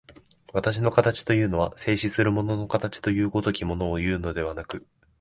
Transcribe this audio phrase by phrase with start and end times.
[0.51, 4.87] 私の形というのは、静止する物の形という如きものをいうのでなく、